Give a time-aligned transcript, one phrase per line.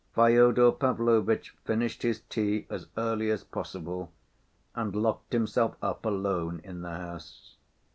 [0.15, 4.11] Fyodor Pavlovitch finished his tea as early as possible
[4.73, 7.55] and locked himself up alone in the house.